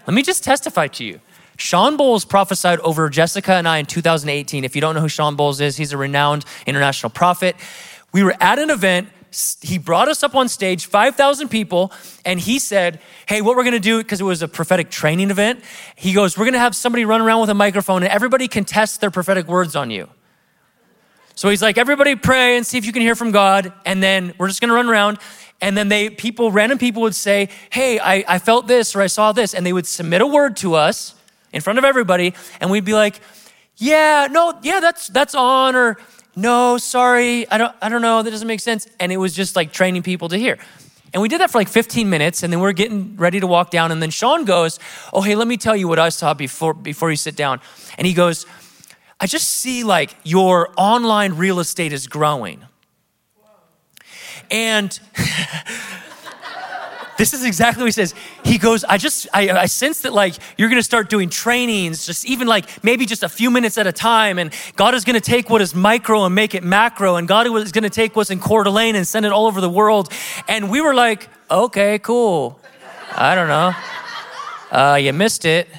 [0.07, 1.19] Let me just testify to you.
[1.57, 4.63] Shawn Bolz prophesied over Jessica and I in 2018.
[4.63, 7.55] If you don't know who Shawn Bolz is, he's a renowned international prophet.
[8.11, 9.09] We were at an event
[9.61, 11.91] he brought us up on stage, 5,000 people,
[12.23, 15.61] and he said, Hey, what we're gonna do, because it was a prophetic training event,
[15.95, 19.01] he goes, We're gonna have somebody run around with a microphone and everybody can test
[19.01, 20.07] their prophetic words on you.
[21.35, 24.33] So he's like, Everybody pray and see if you can hear from God, and then
[24.37, 25.19] we're just gonna run around.
[25.61, 29.07] And then they, people, random people would say, Hey, I, I felt this or I
[29.07, 29.53] saw this.
[29.53, 31.15] And they would submit a word to us
[31.55, 33.21] in front of everybody, and we'd be like,
[33.77, 35.97] Yeah, no, yeah, that's, that's on, or
[36.35, 38.87] no, sorry, I don't, I don't know, that doesn't make sense.
[38.99, 40.57] And it was just like training people to hear.
[41.13, 43.47] And we did that for like 15 minutes, and then we are getting ready to
[43.47, 43.93] walk down.
[43.93, 44.79] And then sean goes,
[45.13, 47.61] Oh, hey, let me tell you what I saw before, before you sit down.
[47.97, 48.45] And he goes,
[49.17, 52.65] I just see like your online real estate is growing.
[54.51, 54.99] And
[57.17, 58.13] This is exactly what he says.
[58.43, 62.25] He goes, I just, I, I sense that like you're gonna start doing trainings, just
[62.25, 64.37] even like maybe just a few minutes at a time.
[64.37, 67.15] And God is gonna take what is micro and make it macro.
[67.15, 69.69] And God is gonna take what's in Coeur d'Alene and send it all over the
[69.69, 70.11] world.
[70.47, 72.59] And we were like, okay, cool.
[73.15, 73.73] I don't know.
[74.71, 75.69] Uh, you missed it.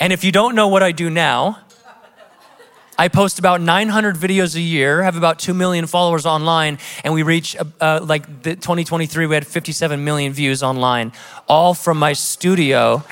[0.00, 1.58] And if you don't know what I do now,
[3.02, 7.24] I post about 900 videos a year, have about 2 million followers online, and we
[7.24, 11.10] reach uh, uh like the 2023, we had 57 million views online,
[11.48, 13.02] all from my studio.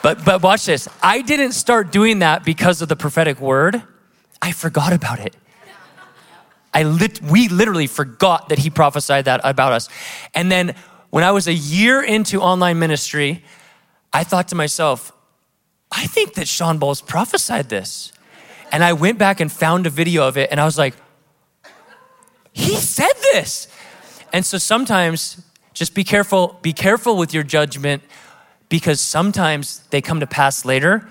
[0.00, 0.86] But, but watch this.
[1.02, 3.82] I didn't start doing that because of the prophetic word.
[4.40, 5.34] I forgot about it.
[6.72, 9.88] I lit, we literally forgot that he prophesied that about us.
[10.36, 10.76] And then
[11.10, 13.42] when I was a year into online ministry,
[14.12, 15.10] I thought to myself,
[15.90, 18.12] I think that Shawn Bolz prophesied this.
[18.74, 20.96] And I went back and found a video of it and I was like,
[22.52, 23.68] he said this.
[24.32, 25.40] And so sometimes
[25.74, 28.02] just be careful, be careful with your judgment
[28.68, 31.08] because sometimes they come to pass later.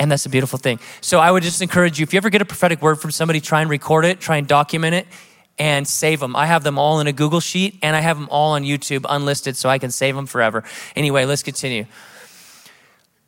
[0.00, 0.80] And that's a beautiful thing.
[1.00, 3.40] So I would just encourage you if you ever get a prophetic word from somebody,
[3.40, 5.06] try and record it, try and document it,
[5.60, 6.34] and save them.
[6.34, 9.06] I have them all in a Google Sheet and I have them all on YouTube
[9.08, 10.64] unlisted so I can save them forever.
[10.96, 11.86] Anyway, let's continue.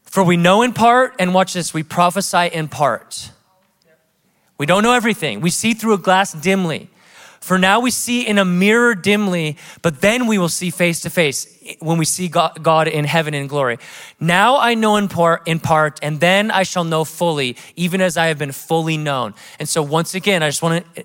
[0.03, 3.31] For we know in part, and watch this, we prophesy in part.
[4.59, 5.41] We don't know everything.
[5.41, 6.91] We see through a glass dimly.
[7.41, 11.11] For now we see in a mirror dimly, but then we will see face to
[11.11, 11.47] face
[11.79, 13.79] when we see God in heaven in glory.
[14.19, 18.17] Now I know in part, in part, and then I shall know fully, even as
[18.17, 19.35] I have been fully known.
[19.61, 21.05] And so once again, I just want to,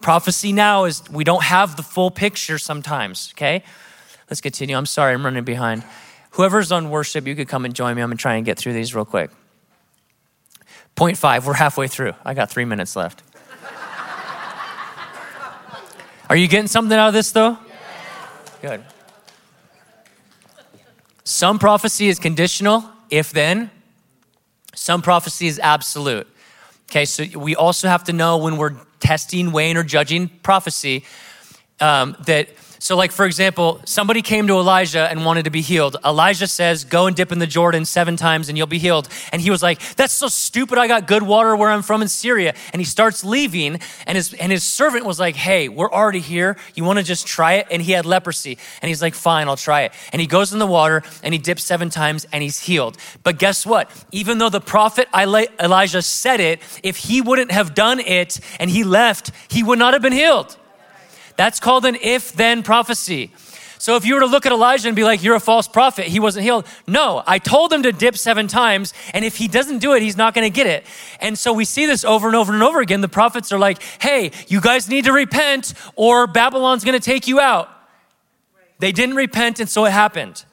[0.00, 3.62] prophecy now is we don't have the full picture sometimes, okay?
[4.30, 4.76] Let's continue.
[4.76, 5.84] I'm sorry, I'm running behind.
[6.30, 8.02] Whoever's on worship, you could come and join me.
[8.02, 9.30] I'm gonna try and get through these real quick.
[10.94, 12.12] Point five, we're halfway through.
[12.24, 13.22] I got three minutes left.
[16.30, 17.58] Are you getting something out of this though?
[18.62, 18.82] Good.
[21.24, 23.70] Some prophecy is conditional, if then.
[24.74, 26.26] Some prophecy is absolute.
[26.90, 31.04] Okay, so we also have to know when we're testing, weighing, or judging prophecy
[31.80, 32.48] um, that
[32.84, 35.96] so, like, for example, somebody came to Elijah and wanted to be healed.
[36.04, 39.08] Elijah says, Go and dip in the Jordan seven times and you'll be healed.
[39.32, 40.76] And he was like, That's so stupid.
[40.76, 42.52] I got good water where I'm from in Syria.
[42.74, 43.80] And he starts leaving.
[44.06, 46.58] And his, and his servant was like, Hey, we're already here.
[46.74, 47.68] You want to just try it?
[47.70, 48.58] And he had leprosy.
[48.82, 49.92] And he's like, Fine, I'll try it.
[50.12, 52.98] And he goes in the water and he dips seven times and he's healed.
[53.22, 53.90] But guess what?
[54.12, 58.84] Even though the prophet Elijah said it, if he wouldn't have done it and he
[58.84, 60.58] left, he would not have been healed.
[61.36, 63.30] That's called an if then prophecy.
[63.84, 66.06] So if you were to look at Elijah and be like, you're a false prophet,
[66.06, 66.66] he wasn't healed.
[66.86, 70.16] No, I told him to dip seven times, and if he doesn't do it, he's
[70.16, 70.86] not gonna get it.
[71.20, 73.02] And so we see this over and over and over again.
[73.02, 77.40] The prophets are like, hey, you guys need to repent, or Babylon's gonna take you
[77.40, 77.68] out.
[78.78, 80.46] They didn't repent, and so it happened.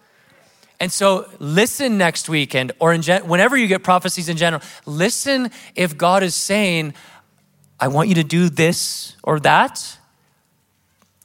[0.82, 5.98] And so listen next weekend, or gen- whenever you get prophecies in general, listen if
[5.98, 6.96] God is saying,
[7.80, 10.00] I want you to do this or that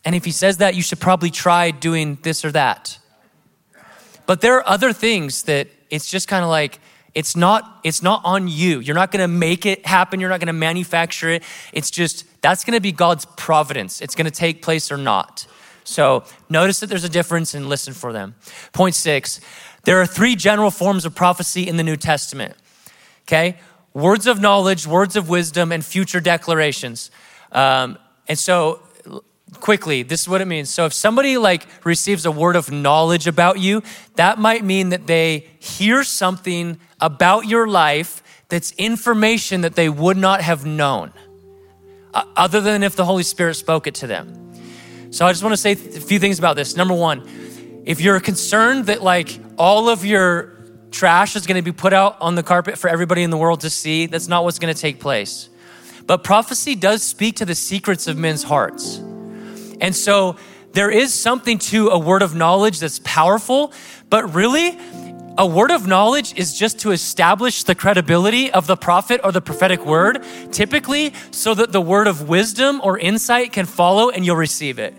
[0.07, 2.99] and if he says that, you should probably try doing this or that.
[4.25, 6.81] But there are other things that it's just kind of like,
[7.15, 8.81] it's not it's not on you.
[8.81, 10.21] You're not going to make it happen.
[10.21, 11.43] You're not going to manufacture it.
[11.73, 14.01] It's just that's going to be god's providence.
[14.01, 15.47] It's going to take place or not.
[15.85, 18.35] So notice that there's a difference and listen for them.
[18.73, 19.41] Point six
[19.85, 22.55] there are three general forms of prophecy in the new testament
[23.27, 23.57] okay?
[23.93, 27.11] Words of knowledge words of wisdom and future declarations.
[27.53, 28.83] Um, and so
[29.55, 30.71] quickly this is what it means.
[30.71, 33.83] So if somebody like receives a word of knowledge about you
[34.17, 40.17] that might mean that they hear something about your life that's information that they would
[40.17, 41.13] not have known
[42.15, 44.43] uh, other than if the holy spirit spoke it to them.
[45.11, 46.77] So i just want to say a few things about this.
[46.77, 47.29] Number one
[47.85, 50.57] if you're concerned that like all of your
[50.91, 53.61] trash is going to be put out on the carpet for everybody in the world
[53.61, 55.49] to see that's not what's going to take place.
[56.05, 59.01] But prophecy does speak to the secrets of men's hearts
[59.81, 60.37] and so
[60.73, 63.73] there is something to a word of knowledge that's powerful,
[64.11, 64.79] but really,
[65.39, 69.41] a word of knowledge is just to establish the credibility of the prophet or the
[69.41, 74.37] prophetic word, typically so that the word of wisdom or insight can follow and you'll
[74.37, 74.95] receive it.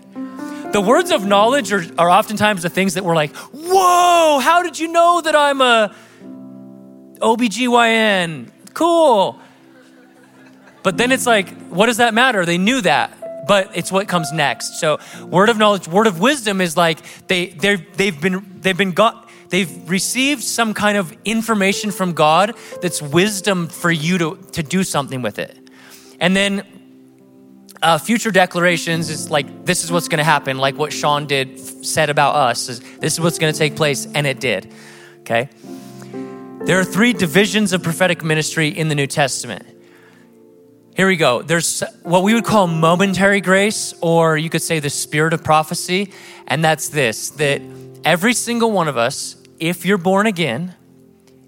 [0.72, 4.78] The words of knowledge are, are oftentimes the things that we're like, whoa, how did
[4.78, 5.94] you know that I'm a
[7.20, 8.50] OBGYN?
[8.74, 9.40] Cool.
[10.82, 12.44] But then it's like, what does that matter?
[12.44, 13.17] They knew that
[13.48, 14.78] but it's what comes next.
[14.78, 18.92] So word of knowledge, word of wisdom is like they they they've been they've been
[18.92, 24.62] got they've received some kind of information from God that's wisdom for you to to
[24.62, 25.56] do something with it.
[26.20, 26.62] And then
[27.82, 31.58] uh, future declarations is like this is what's going to happen, like what Shawn did
[31.84, 32.68] said about us.
[32.68, 34.72] Is this is what's going to take place, and it did.
[35.20, 35.48] Okay.
[36.66, 39.64] There are three divisions of prophetic ministry in the New Testament.
[40.98, 41.42] Here we go.
[41.42, 46.12] There's what we would call momentary grace, or you could say the spirit of prophecy,
[46.48, 47.62] and that's this: that
[48.04, 50.74] every single one of us, if you're born again,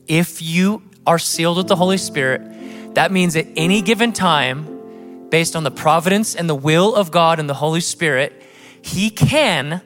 [0.07, 5.57] if you are sealed with the Holy Spirit, that means at any given time based
[5.57, 8.41] on the providence and the will of God and the Holy Spirit,
[8.83, 9.83] He can,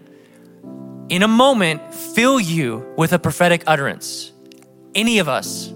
[1.08, 4.30] in a moment, fill you with a prophetic utterance.
[4.94, 5.74] Any of us.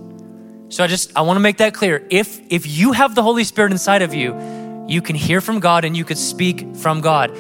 [0.69, 2.07] So I just I want to make that clear.
[2.11, 4.37] If if you have the Holy Spirit inside of you,
[4.89, 7.37] you can hear from God and you could speak from God.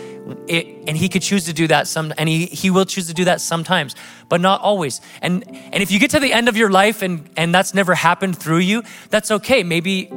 [0.47, 3.14] It, and he could choose to do that some and he, he will choose to
[3.14, 3.97] do that sometimes
[4.29, 7.31] but not always and and if you get to the end of your life and
[7.35, 10.11] and that's never happened through you that's okay maybe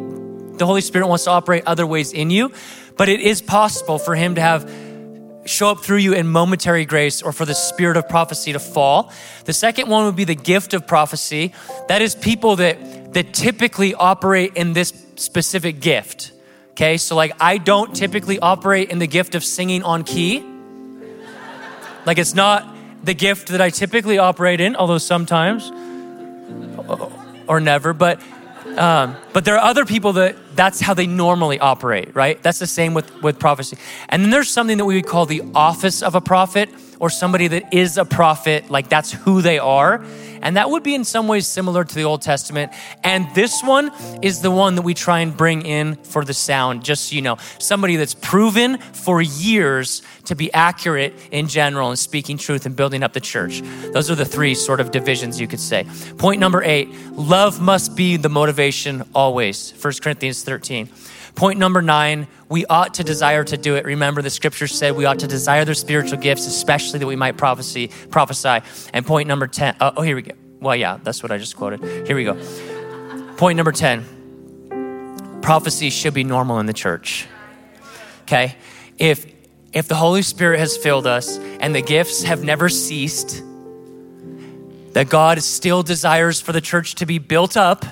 [0.61, 2.51] the Holy Spirit wants to operate other ways in you,
[2.95, 4.69] but it is possible for Him to have
[5.45, 9.11] show up through you in momentary grace or for the spirit of prophecy to fall.
[9.45, 11.53] The second one would be the gift of prophecy.
[11.87, 16.31] That is people that that typically operate in this specific gift.
[16.71, 16.97] Okay?
[16.97, 20.45] So like I don't typically operate in the gift of singing on key.
[22.05, 22.67] Like it's not
[23.03, 25.71] the gift that I typically operate in, although sometimes
[27.47, 28.19] or never, but
[28.77, 32.41] um, but there are other people that that's how they normally operate, right?
[32.43, 33.77] That's the same with, with prophecy.
[34.09, 36.69] And then there's something that we would call the office of a prophet
[37.01, 40.05] or somebody that is a prophet, like that's who they are.
[40.43, 42.71] And that would be in some ways similar to the Old Testament.
[43.03, 43.91] And this one
[44.21, 47.23] is the one that we try and bring in for the sound, just so you
[47.23, 47.37] know.
[47.57, 53.01] Somebody that's proven for years to be accurate in general and speaking truth and building
[53.01, 53.61] up the church.
[53.93, 55.87] Those are the three sort of divisions you could say.
[56.19, 59.73] Point number eight love must be the motivation always.
[59.81, 60.87] 1 Corinthians 13.
[61.35, 63.85] Point number nine, we ought to desire to do it.
[63.85, 67.37] Remember, the scripture said we ought to desire the spiritual gifts, especially that we might
[67.37, 68.59] prophecy, prophesy.
[68.93, 70.33] And point number 10, uh, oh, here we go.
[70.59, 72.05] Well, yeah, that's what I just quoted.
[72.05, 72.37] Here we go.
[73.37, 74.19] Point number 10
[75.41, 77.27] prophecy should be normal in the church.
[78.23, 78.55] Okay?
[78.97, 79.25] If,
[79.73, 83.43] if the Holy Spirit has filled us and the gifts have never ceased,
[84.93, 87.85] that God still desires for the church to be built up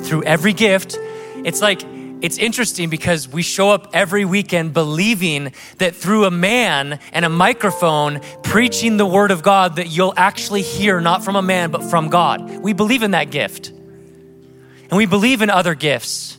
[0.00, 0.98] through every gift,
[1.44, 1.82] it's like
[2.24, 7.28] it's interesting because we show up every weekend believing that through a man and a
[7.28, 11.82] microphone preaching the word of God that you'll actually hear not from a man but
[11.82, 12.62] from God.
[12.62, 13.68] We believe in that gift.
[13.68, 16.38] And we believe in other gifts.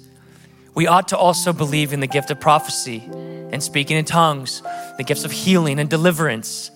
[0.73, 4.63] We ought to also believe in the gift of prophecy and speaking in tongues,
[4.97, 6.71] the gifts of healing and deliverance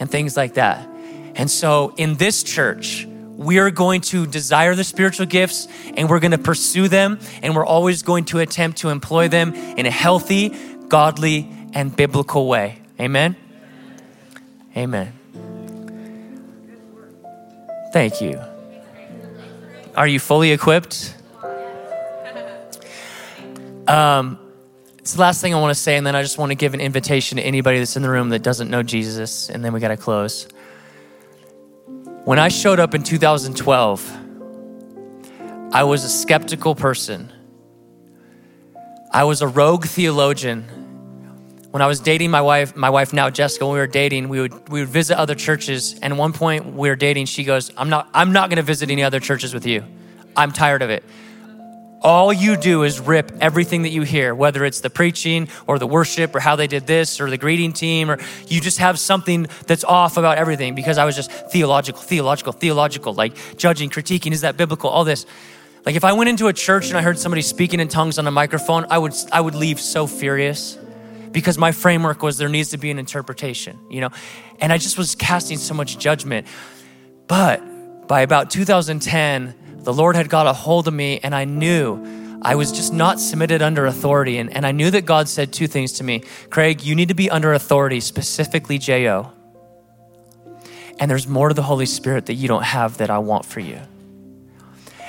[0.00, 0.84] and things like that.
[1.36, 3.06] And so in this church,
[3.36, 7.54] we are going to desire the spiritual gifts and we're going to pursue them and
[7.54, 10.56] we're always going to attempt to employ them in a healthy,
[10.88, 12.78] godly, and biblical way.
[13.00, 13.36] Amen?
[14.76, 15.12] Amen.
[17.92, 18.40] Thank you.
[19.96, 21.14] Are you fully equipped?
[23.86, 24.38] Um,
[24.98, 26.74] it's the last thing I want to say, and then I just want to give
[26.74, 29.80] an invitation to anybody that's in the room that doesn't know Jesus, and then we
[29.80, 30.48] got to close.
[32.24, 34.18] When I showed up in 2012,
[35.72, 37.30] I was a skeptical person.
[39.12, 40.62] I was a rogue theologian.
[41.70, 44.40] When I was dating my wife, my wife now Jessica, when we were dating, we
[44.40, 45.98] would we would visit other churches.
[46.00, 48.62] And at one point we were dating, she goes, "I'm not I'm not going to
[48.62, 49.84] visit any other churches with you.
[50.34, 51.04] I'm tired of it."
[52.04, 55.86] All you do is rip everything that you hear, whether it's the preaching or the
[55.86, 59.46] worship or how they did this or the greeting team, or you just have something
[59.66, 64.42] that's off about everything because I was just theological, theological, theological, like judging, critiquing, is
[64.42, 65.24] that biblical, all this.
[65.86, 68.26] Like if I went into a church and I heard somebody speaking in tongues on
[68.26, 70.78] a microphone, I would I would leave so furious
[71.32, 74.10] because my framework was there needs to be an interpretation, you know?
[74.60, 76.46] And I just was casting so much judgment.
[77.26, 82.38] But by about 2010, the Lord had got a hold of me, and I knew
[82.42, 84.38] I was just not submitted under authority.
[84.38, 87.14] And, and I knew that God said two things to me Craig, you need to
[87.14, 89.32] be under authority, specifically J.O.
[90.98, 93.60] And there's more to the Holy Spirit that you don't have that I want for
[93.60, 93.80] you.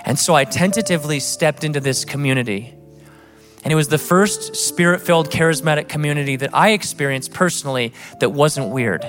[0.05, 2.73] And so I tentatively stepped into this community.
[3.63, 8.69] And it was the first spirit filled charismatic community that I experienced personally that wasn't
[8.69, 9.03] weird.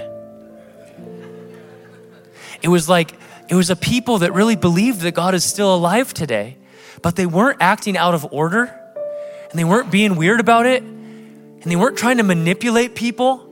[2.62, 3.12] It was like
[3.48, 6.56] it was a people that really believed that God is still alive today,
[7.02, 8.64] but they weren't acting out of order
[9.50, 13.42] and they weren't being weird about it and they weren't trying to manipulate people.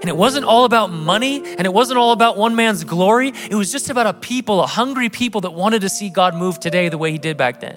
[0.00, 3.32] And it wasn't all about money and it wasn't all about one man's glory.
[3.50, 6.60] It was just about a people, a hungry people that wanted to see God move
[6.60, 7.76] today the way he did back then.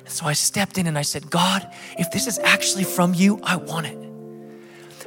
[0.00, 1.68] And So I stepped in and I said, God,
[1.98, 3.98] if this is actually from you, I want it.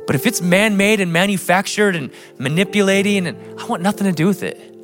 [0.05, 4.27] But if it's man made and manufactured and manipulating, and I want nothing to do
[4.27, 4.76] with it.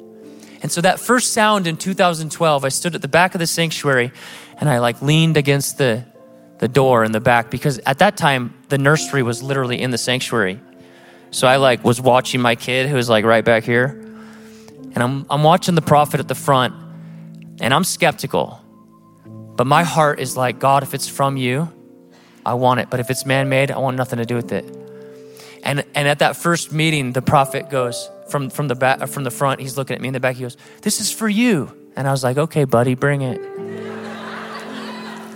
[0.63, 4.13] And so that first sound in 2012, I stood at the back of the sanctuary
[4.57, 6.05] and I like leaned against the,
[6.59, 9.97] the door in the back because at that time the nursery was literally in the
[9.97, 10.61] sanctuary.
[11.31, 13.87] So I like was watching my kid who was like right back here.
[14.95, 16.73] And I'm, I'm watching the prophet at the front
[17.59, 18.61] and I'm skeptical.
[19.25, 21.71] But my heart is like, God, if it's from you,
[22.45, 22.89] I want it.
[22.89, 24.63] But if it's man made, I want nothing to do with it.
[25.63, 29.29] And, and at that first meeting, the prophet goes from, from, the back, from the
[29.29, 31.71] front, he's looking at me in the back, he goes, This is for you.
[31.95, 33.39] And I was like, Okay, buddy, bring it.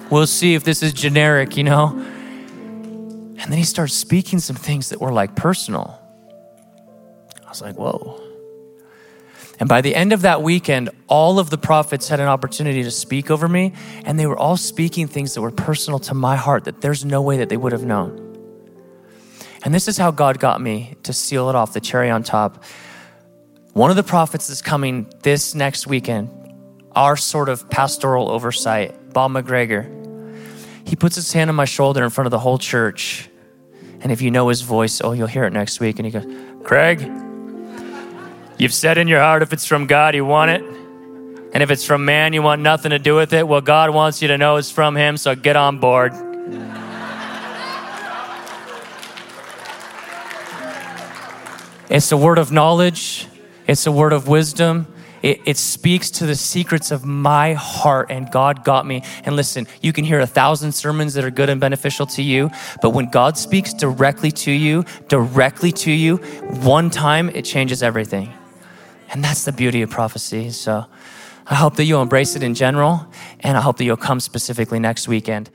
[0.09, 1.89] we'll see if this is generic, you know?
[1.95, 6.01] And then he starts speaking some things that were like personal.
[7.45, 8.19] I was like, Whoa.
[9.59, 12.89] And by the end of that weekend, all of the prophets had an opportunity to
[12.89, 13.73] speak over me,
[14.05, 17.21] and they were all speaking things that were personal to my heart that there's no
[17.21, 18.23] way that they would have known.
[19.63, 22.63] And this is how God got me to seal it off, the cherry on top.
[23.77, 26.31] One of the prophets that's coming this next weekend,
[26.95, 29.85] our sort of pastoral oversight, Bob McGregor,
[30.83, 33.29] he puts his hand on my shoulder in front of the whole church.
[34.01, 35.99] And if you know his voice, oh, you'll hear it next week.
[35.99, 36.25] And he goes,
[36.63, 37.01] Craig,
[38.57, 40.63] you've said in your heart if it's from God, you want it.
[41.53, 43.47] And if it's from man, you want nothing to do with it.
[43.47, 46.13] Well, God wants you to know it's from him, so get on board.
[51.91, 53.27] It's a word of knowledge,
[53.67, 54.87] it's a word of wisdom.
[55.23, 59.03] It, it, speaks to the secrets of my heart, and God got me.
[59.25, 62.51] And listen, you can hear a thousand sermons that are good and beneficial to you,
[62.81, 68.31] but when God speaks directly to you, directly to you, one time, it changes everything.
[69.09, 70.51] And that's the beauty of prophecy.
[70.51, 70.85] So
[71.47, 73.07] I hope that you'll embrace it in general,
[73.39, 75.49] and I hope that you'll come specifically next weekend.